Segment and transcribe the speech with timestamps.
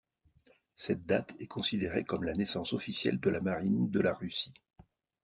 [0.75, 4.55] Cette date est considérée comme la naissance officielle de la Marine de la Russie.